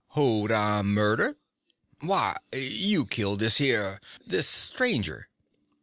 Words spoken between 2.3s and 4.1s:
you killed this here...